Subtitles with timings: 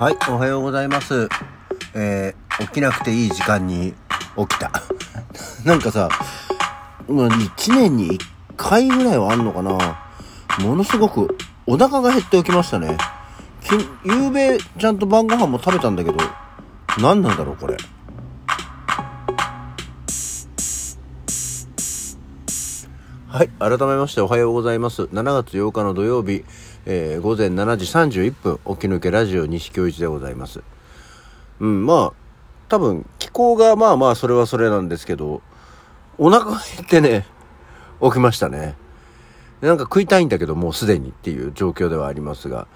[0.00, 1.28] はい、おはようございます。
[1.92, 3.92] えー、起きなくていい時間に
[4.34, 4.72] 起きた。
[5.62, 6.08] なんかさ、
[7.06, 8.24] もう1年に1
[8.56, 9.72] 回ぐらいはあんのかな
[10.60, 11.36] ものすごく
[11.66, 12.96] お腹が減って起きましたね。
[13.62, 13.74] き
[14.08, 16.16] 夕べちゃんと晩ご飯も食べたんだけど、
[16.96, 17.76] 何なんだろうこれ。
[23.28, 23.48] はい。
[23.58, 25.02] 改めましておはようございます。
[25.02, 26.44] 7月8日の土曜日、
[26.86, 27.84] えー午前7時
[28.20, 30.62] 31分、起き抜けラジオ西京一でございます。
[31.60, 32.12] うん、まあ、
[32.68, 35.42] 多分、気候がまあまあ、それはそれなんですけど、
[36.16, 37.26] お腹が減ってね、
[38.00, 38.76] 起きましたね。
[39.60, 42.66] なんか食いたいんだけど、もうすでにっていう状況ではありますが、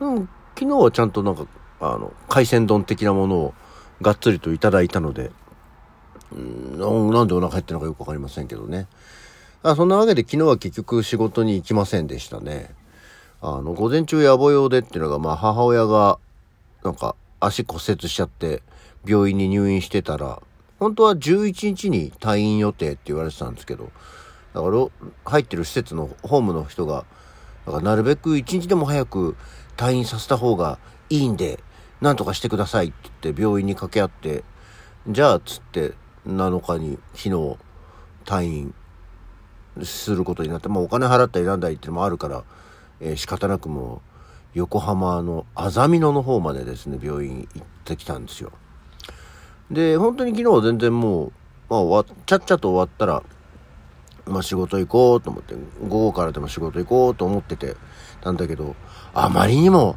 [0.00, 0.28] うん、
[0.58, 1.46] 昨日はちゃんとなんか、
[1.80, 3.54] あの、海鮮丼的なものを
[4.02, 5.30] がっつりといただいたので、
[6.32, 8.88] うん、なんでお腹減ってるのかよくわかりませんけどね。
[9.62, 12.74] あそんなわけで昨日は結局仕事に行きませんでしたね。
[13.48, 16.18] あの、午前中野暮用でっていうのが、まあ母親が、
[16.82, 18.60] なんか足骨折しちゃって
[19.06, 20.42] 病院に入院してたら、
[20.80, 23.92] 本当は11日に退院予定って言われてたんですけど、
[24.52, 24.88] だから
[25.24, 27.04] 入ってる施設のホームの人が、
[27.66, 29.36] だからなるべく一日でも早く
[29.76, 31.62] 退院させた方がいいんで、
[32.00, 34.42] なんとかしてくださいって言って病院に掛け合って、
[35.06, 35.92] じゃあつって
[36.26, 37.56] 7日に昨日
[38.24, 38.74] 退院
[39.84, 42.42] することになって、まあお金払ったりなんだりってのもあるから、
[43.00, 48.52] えー仕方なくもう横浜のあざみ野の方までですね、病院行ってきたんですよ。
[49.70, 51.32] で、本当に昨日は全然もう、
[51.68, 53.22] まあ終わっちゃっちゃと終わったら、
[54.26, 55.54] まあ仕事行こうと思って、
[55.86, 57.76] 午後からでも仕事行こうと思ってて
[58.22, 58.76] たんだけど、
[59.12, 59.96] あまりにも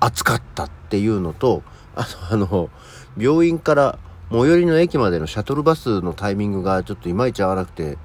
[0.00, 1.62] 暑かったっていうのと、
[1.94, 2.68] あとあの、
[3.16, 3.98] 病院から
[4.30, 7.96] 最寄りの駅までのシャトルバスのタイミングがちょっといまいち合わなくて、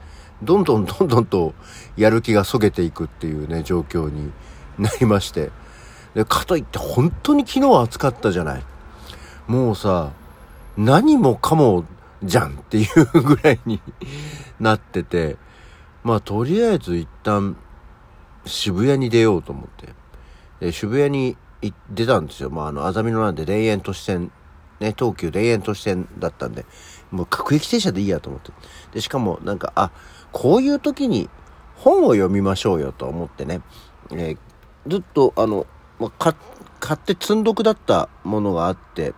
[0.44, 1.54] どんどんどんどんと
[1.98, 4.32] やる気がそげていくっていうね、状況に
[4.78, 5.52] なりまして。
[6.14, 8.64] で、かといって本当に昨日は暑かったじゃない。
[9.48, 10.12] もうさ、
[10.78, 11.86] 何もかも
[12.24, 13.82] じゃんっていうぐらいに
[14.60, 15.38] なってて、
[16.04, 17.56] まあとりあえず一旦
[18.46, 19.94] 渋谷に出ようと思って。
[20.60, 21.38] で渋谷に
[21.90, 22.50] 出たんですよ。
[22.50, 24.32] まああの、あざみ野なんで田園都市線、
[24.80, 26.66] ね、東急田園都市線だったんで、
[27.12, 28.52] もう各駅停車でいいやと思って。
[28.94, 29.92] で、しかもなんか、あ、
[30.36, 31.30] こういう時に
[31.78, 33.62] 本を読みましょうよと思ってね、
[34.12, 34.38] えー
[34.86, 35.66] ずっとあの、
[35.98, 39.14] ま、買って積んどくだったものがあって、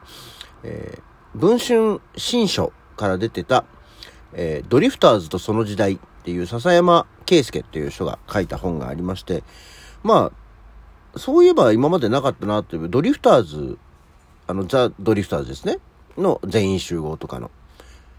[0.63, 1.01] えー
[1.33, 3.65] 文春新書から出てた、
[4.33, 9.43] えードリフターズとその時代っていう笹山圭介っていう人が書いた本がありまして、
[10.03, 10.31] ま
[11.15, 13.79] あ、そういえば今までなかったなという、ドリフターズ、
[14.45, 15.79] あの、ザ・ドリフターズですね。
[16.15, 17.49] の全員集合とかの、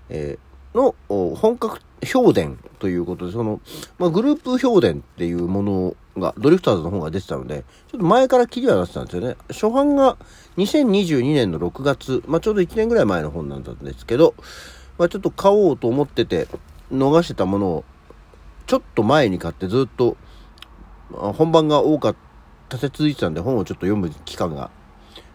[0.08, 3.60] えーの本格評伝ということで、その、
[3.98, 9.36] まあ、グループ評伝っていうものが、ドリフターズの本が出てたので、ちょっと前から切りは出してたんですよね。
[9.48, 10.16] 初版が
[10.56, 14.34] 2022年の6月、まあ、ちょうど1年ぐらい前の本なんだんですけど、
[14.96, 16.48] まあ、ちょっと買おうと思ってて、
[16.92, 17.84] 逃してたものを、
[18.66, 20.16] ちょっと前に買ってずっと、
[21.14, 22.18] あ本番が多かった、
[22.70, 24.70] 立て続いてたんで本をちょっと読む期間が、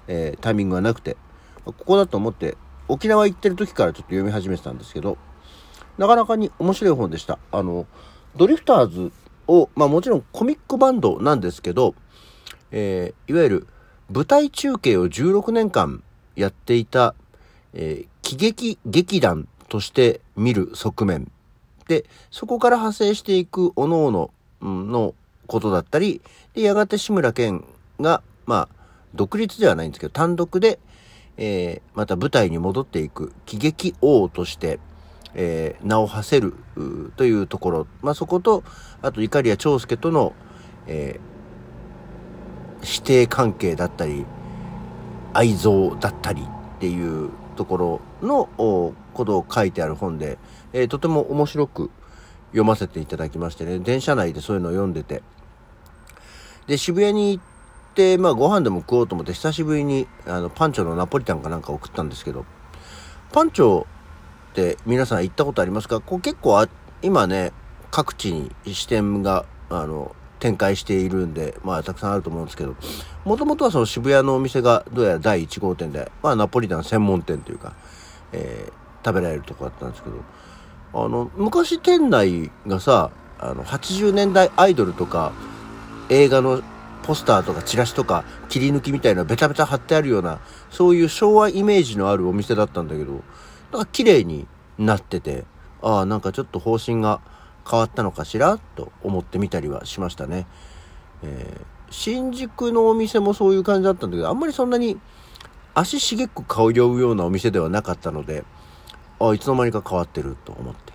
[0.07, 1.17] えータイミングがなくて、
[1.65, 2.57] ここだと思って、
[2.87, 5.17] 沖縄行ってる時からちょっと読み始めてたんですけど、
[5.97, 7.39] なかなかに面白い本でした。
[7.51, 7.85] あの、
[8.35, 9.11] ドリフターズ
[9.47, 11.95] を、まあもちろんコミックバンドなんですけど、
[12.71, 13.67] えーいわゆる
[14.11, 16.03] 舞台中継を16年間
[16.35, 17.15] やっていた、
[17.73, 21.31] えー喜劇劇団として見る側面
[21.87, 24.29] で、そこから派生していく各々
[24.61, 25.13] の
[25.47, 26.21] ことだったり、
[26.53, 27.65] で、やがて志村けん
[27.99, 28.75] が、まあ、
[29.13, 30.79] 独立ではないんですけど、単独で、
[31.37, 34.79] えーまた舞台に戻っていく喜劇王として、
[35.35, 36.53] えー名を馳せる
[37.15, 38.63] というところ、まあ、そこと、
[39.01, 40.33] あと、碇谷長介との、
[40.87, 41.33] えー
[42.85, 44.25] 師弟関係だったり、
[45.33, 48.49] 愛憎だったりっていうところの
[49.13, 50.37] ことを書いてある本で、
[50.73, 51.91] えーとても面白く
[52.47, 55.23] 読ませていただきましてね、電車内でそういうのを読んでて、
[56.67, 57.43] で、渋谷に行っ
[57.95, 62.45] て、まあご飯でも食おうと思って久しぶりにあのパンチョのナポリタンかなんかを食ったんですけど、
[63.31, 63.85] パンチョ
[64.53, 65.99] って皆さん行ったことありますか？
[65.99, 66.69] こう結構あ
[67.01, 67.51] 今ね、
[67.89, 72.75] 各地に支店が、あの、展開しているんで、まあたくさんあると思うんですけど、
[73.25, 77.73] もともとはその渋谷のお店がどうやら第1号店で、まあナポリタン専門店というか、
[78.31, 78.73] えー
[79.05, 80.15] 食べられるとこだったんですけど、
[80.93, 85.33] あの、昔店内がさ、あの、80年代アイドルとか、
[86.07, 86.61] 映画の
[87.01, 90.39] ポスターとかチラシとか切り抜きみたいなベタベタ貼ってあるような、
[90.69, 93.23] そういう昭和イメージのあるお店だったんだけど、
[93.73, 94.47] なんか綺麗に
[94.77, 95.43] なってて、
[95.81, 97.19] ああ、なんかちょっと方針が
[97.69, 100.47] 変わったのかしらと思ってみたりはしましたね。
[101.23, 104.99] えー新宿のお店もそういう感じだったんだけど、あんまりそんなに
[105.75, 108.43] 足しげく通うようなお店ではなかったので、
[109.19, 110.91] あ、いつの間にか変わってると思って。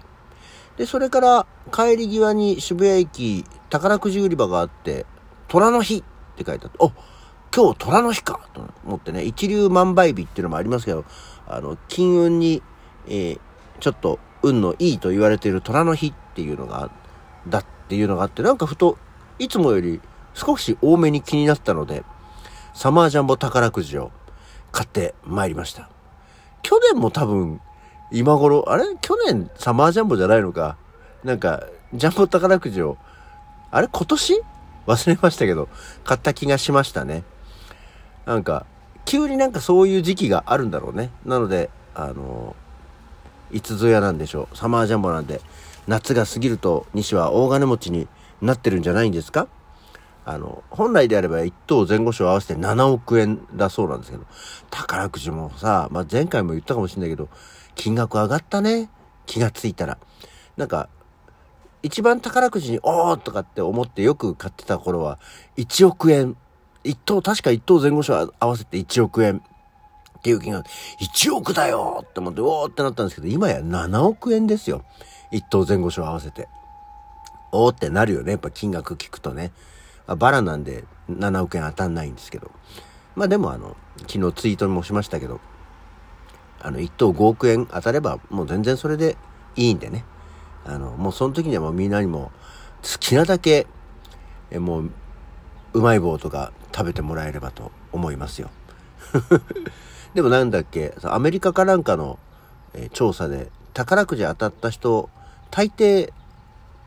[0.77, 5.07] で、それから帰り際に渋谷駅宝くじ売り場があって、
[5.47, 6.03] 虎の日っ
[6.37, 6.91] て書いてあって、お
[7.55, 11.05] 今日虎の日かと思ってね、一流万倍日っていうのもありますけど、
[11.47, 12.63] あの、金運に、
[13.07, 13.41] えー、
[13.81, 16.91] ちょっと運のいいと言われている虎の日っていうのが、
[17.49, 18.99] だっていうのがあって、なんかふと、
[19.39, 20.01] いつもより
[20.35, 22.05] 少し多めに気になったので、
[22.75, 24.13] サマージャンボ宝くじを
[24.71, 25.89] 買ってまいりました。
[26.63, 27.61] 去年も多分、
[28.13, 28.85] 今頃、あれ？
[29.01, 30.77] 去年サマージャンボじゃないのか。
[31.25, 31.65] なんか、
[31.95, 32.99] ジャンボ宝くじを、
[33.71, 33.89] あれ？
[33.91, 34.43] 今年？
[34.87, 35.69] 忘れましたけど、
[36.05, 37.23] 買った気がしましたね。
[38.29, 38.67] なんか、
[39.07, 41.11] 急になんかそういう時期があるんだろうね。
[41.25, 42.55] なので、あの
[43.51, 44.57] いつぞやなんでしょう。
[44.57, 45.41] サマージャンボなんで、
[45.87, 48.07] 夏が過ぎると西は大金持ちに
[48.43, 49.49] なってるんじゃないんですか？
[50.27, 54.25] あの、本来であれば1等前後賞合わせて7億円だそうなんですけど、
[54.71, 57.31] 宝くじもさ、まあ、前回も言ったかもしれないけど、
[57.77, 58.91] 金額上がったね。
[59.25, 59.97] 気がついたら。
[60.59, 60.91] なんか、
[61.83, 65.19] 一番宝くじに、おーとかって思ってよく買ってた頃は、
[65.57, 66.37] 1億円。
[66.85, 69.43] 1等、確か1等前後賞合わせて1億円。
[70.19, 70.67] っていう金額、
[71.01, 74.85] 1億だよって思って、おーってなったんですけど、今や7億円ですよ。
[75.33, 76.49] 1等前後賞合わせて。
[77.53, 78.33] おーってなるよね。
[78.33, 79.53] やっぱ金額聞くとね。
[80.07, 82.51] まあ、バラなんで7億円当たんないんですけど。
[83.15, 83.77] まあでもあの、
[84.09, 85.41] 昨日ツイートもしましたけど、
[86.61, 89.17] あの、1等5億円当たればもう全然それで
[89.55, 90.05] いいんでね。
[90.65, 92.33] あの、もうその時にはもうみんなにも
[92.83, 93.67] 好きなだけ、
[94.51, 94.91] えもう、
[95.75, 98.51] うまい棒とか食べてもらえればと思いますよ。
[100.15, 102.21] でもなんだっけ、アメリカかなんかの、
[102.73, 105.11] え、調査で宝くじ当たった人、
[105.51, 106.13] 大抵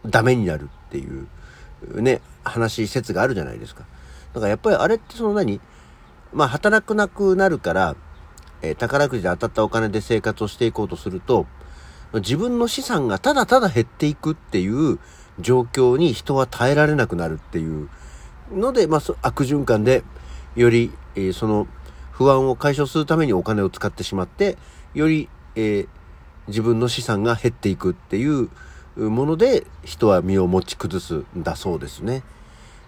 [0.06, 3.84] ダメになるっていうね、話、説があるじゃないですか。
[4.34, 5.60] だからやっぱりあれってその何
[6.32, 7.98] まあ働くなくなるから、
[8.62, 11.48] えー、宝くじで当たったお金で生活をしていこうとすると、
[12.14, 15.00] 自分の資産がただただ減っていくっていう
[15.42, 17.90] 状況に人は耐えられなくなるっていう
[18.52, 20.04] ので、まあ、悪循環で、
[20.56, 21.68] より、えー、その
[22.12, 24.58] 不安を解消するためにお金を使ってしまって、
[24.94, 25.88] より、えー、
[26.48, 28.50] 自分の資産が減っていくっていう
[28.98, 32.24] もので人は身を持ち崩すんだそうですね。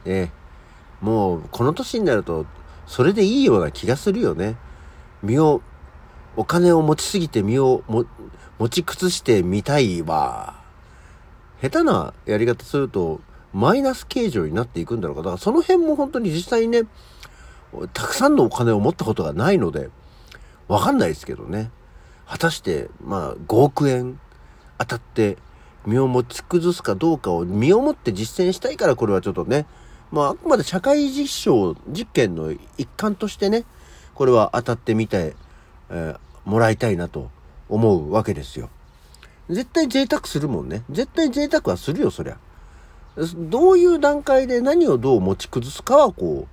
[0.06, 0.30] え
[1.02, 2.46] もうこの年になると
[2.86, 4.56] それでいいような気がするよね。
[5.22, 5.62] 身を、
[6.36, 10.56] お金を持ちすぎて身を持ち崩してみたいわ。
[11.62, 13.22] 下手なやり方すると
[13.54, 15.22] マイナス形状になっていくんだろうか。
[15.22, 16.84] だからその辺も本当に実際にね、
[17.94, 19.90] たくさんのお金を持ったことがないので、
[20.68, 21.72] わかんないですけどね。
[22.26, 24.20] 果たして、まあ、5億円
[24.78, 25.38] 当たって
[25.86, 29.66] 身を持ち崩すかどうかを身をもって実践したいからこれはちょっとね、
[30.12, 33.66] まああくまで社会実証実験の一環としてね、
[34.14, 35.36] これは当たってみて、
[35.90, 37.30] えー、もらいたいなと
[37.70, 38.70] 思うわけですよ。
[39.50, 40.84] 絶対贅沢するもんね。
[40.90, 42.38] 絶対贅沢はするよ、そりゃ。
[43.16, 46.48] どういう段階で何をどう持ち崩すかはこ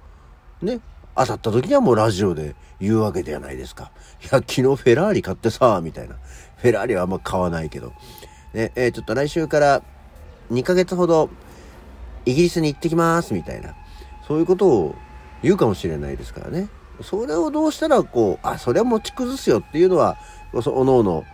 [0.63, 0.81] う、ね、
[1.17, 3.91] 当たった時にはもうラジオで言うわけではないですか。
[4.23, 6.17] いや、昨日フェラーリ買ってさ、みたいな。
[6.57, 7.93] フェラーリはあんま買わないけど。
[8.53, 9.83] ね、えー、ちょっと来週から
[10.51, 11.31] 2ヶ月ほど
[12.27, 13.75] イギリスに行ってきますみたいな、
[14.27, 14.95] そういうことを
[15.43, 16.69] 言うかもしれないですからね。
[17.03, 20.19] それをどうしたらこう、あ、それは持ち崩すよっていうのは、
[20.53, 21.25] おのおの、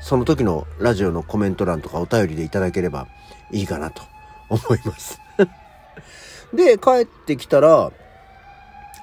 [0.00, 3.06] その時のラジオのコメント欄とかお便りでいただければ
[3.50, 4.02] いいかなと
[4.50, 5.20] 思います
[6.52, 7.90] で、帰ってきたら、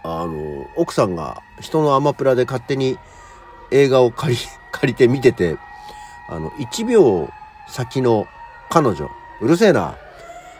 [0.04, 2.98] あの、奥さんが人のアマプラで勝手に
[3.72, 4.40] 映画を借り、
[4.72, 5.58] 借りて見てて、
[6.30, 7.30] あの、1秒
[7.68, 8.28] 先の
[8.70, 9.10] 彼女。
[9.42, 9.96] うるせえな。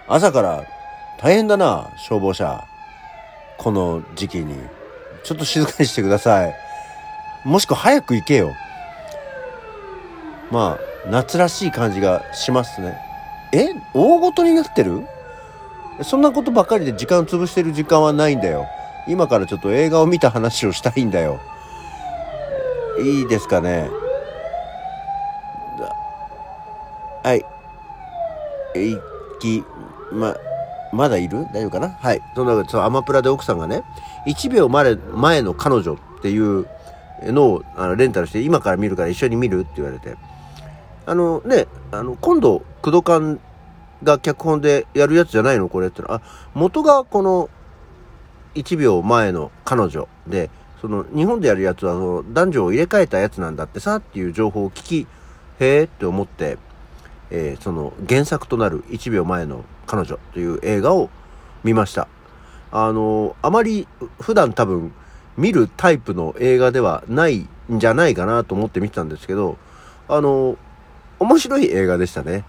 [0.08, 0.64] 朝から
[1.20, 2.66] 大変だな、消防車。
[3.58, 4.56] この時期に。
[5.24, 6.56] ちょっと静かにしてください。
[7.44, 8.54] もしくは早く行けよ。
[10.52, 13.07] まあ、夏らしい感じがしますね。
[13.54, 15.08] え大ごとになってる？
[16.04, 18.68] そんなことばかりで時間潰してる時間はないんだよ。
[19.08, 21.40] 今からちょっと映画を見た話をしたいんだよ。
[23.02, 23.90] いいですかね？
[27.24, 27.46] はい。
[28.76, 28.98] い
[29.40, 29.64] き、
[30.12, 30.36] ま、
[30.94, 31.46] まだいる？
[31.54, 31.90] 大丈夫かな？
[31.90, 32.22] はい。
[32.36, 33.84] そんなわけで、そのアマプラで奥さんがね、
[34.28, 36.68] 1秒前前の彼女っていう
[37.24, 40.16] のをあのレンタルして、今から見るから一緒に見るって言われて。
[41.08, 43.40] あのね、あの、今度、工藤館
[44.04, 45.70] が脚本でやるやつじゃないの？
[45.70, 46.22] これっての、あ、
[46.54, 47.50] 元がこの
[48.56, 50.50] 1秒前の彼女で、
[50.82, 55.08] その日本でやるやつはその男女を入れ替えたやつなんだってさっていう情報を聞き、
[55.60, 56.58] へーって思って、
[57.32, 61.10] えー、その原作となる1秒前の彼女という映画を
[61.64, 62.10] 見ました。
[62.70, 63.88] あの、あまり
[64.20, 64.92] 普段多分
[65.38, 69.58] 見るタイプの映画ではないんじゃないかなと思って見てたんですけど、
[70.10, 70.58] あの、
[71.20, 72.44] 面白い映画でしたね。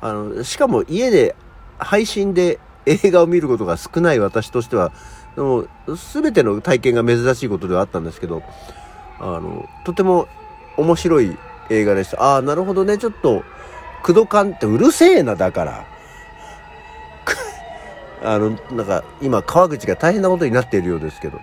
[0.00, 1.34] あの、しかも家で
[1.78, 4.92] 配信で映画を見ることが少ない私としては、
[5.36, 5.68] もう
[6.12, 8.42] 全ての体験が珍しいことではあったんですけど、
[9.18, 10.28] あの、とても
[10.76, 11.36] 面白い
[11.70, 12.22] 映画でした。
[12.22, 12.98] ああ、なるほどね。
[12.98, 13.42] ちょっと、
[14.02, 15.84] クドカンってうるせえな、だから。
[18.24, 21.38] あの、なんか、今、川口が大変なことになっているようですけど、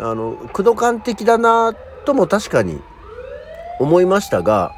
[0.00, 2.80] あの、クドカン的だな、とも確かに
[3.80, 4.72] 思いましたが、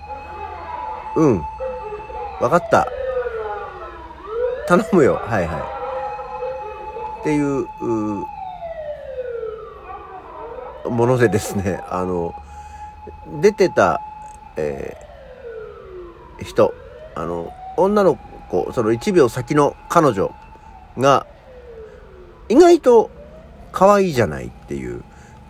[1.16, 1.38] うん。
[2.40, 2.88] わかった。
[4.66, 5.14] 頼むよ。
[5.14, 5.80] はいはい。
[7.20, 8.24] っていう、う
[10.88, 12.34] ものでですね、 あの、
[13.40, 14.00] 出てた、
[14.56, 16.72] えー、人、
[17.14, 18.16] あの、女の
[18.50, 20.32] 子、その1秒先の彼女
[20.98, 21.26] が、
[22.48, 23.10] 意外と
[23.72, 25.02] 可愛いじゃないっていう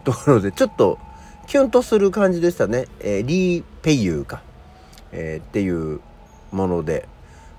[0.05, 0.99] ところで、ちょっと
[1.47, 2.87] キュンとする感じでしたね。
[3.01, 4.43] えー、リー・ペイユーか、
[5.13, 6.01] えー、っていう
[6.53, 7.09] もので、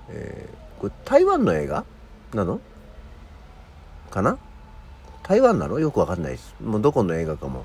[0.08, 1.84] えー、これ台湾の映画
[2.34, 2.60] なの？
[4.10, 4.38] かな？
[5.22, 5.78] 台湾なの？
[5.78, 6.54] よくわかんないです。
[6.60, 7.64] もうどこの映画かも。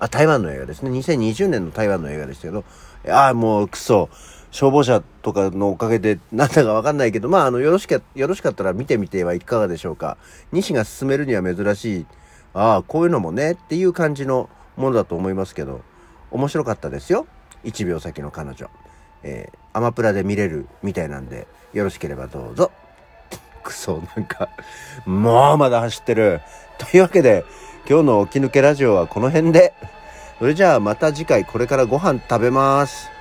[0.00, 0.90] あ、台湾の映画ですね。
[0.90, 2.64] 2020年の台湾の映画でしたけど、
[3.08, 4.08] ああ、もうクソ、
[4.50, 10.16] 消防車とかのおかげでなんだかわかんないけど、まあ、あの、よろしか、よろしかったら見てみてはいかがでしょうか。
[10.52, 12.06] 西が進めるには珍しい、
[12.52, 15.80] ああ、こういうのもね、っていう感じのものだと思いますけど、
[16.30, 17.26] 面白かったですよ。
[17.64, 18.68] 1秒先の彼女。
[19.24, 22.70] えー、アマプラで見れるみたいなんで、よろしければどうぞ。
[23.64, 24.50] くそ、なんか、
[25.06, 26.40] もうまだ走ってる。
[26.78, 27.44] というわけで、
[27.88, 29.74] 今日の起き抜けラジオはこの辺で。
[30.38, 33.13] それじゃあまた次回これからご飯食べます。